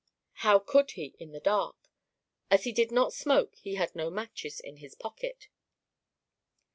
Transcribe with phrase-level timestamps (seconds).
[0.41, 1.91] How could he in the dark?
[2.49, 5.47] As he did not smoke he had no matches in his pocket.